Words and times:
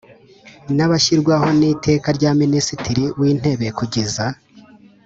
N 0.75 0.79
abashyirwaho 0.85 1.47
n 1.59 1.61
iteka 1.73 2.07
rya 2.17 2.31
minisitiri 2.41 3.03
w 3.19 3.21
intebe 3.31 3.67
kugeza 3.77 4.25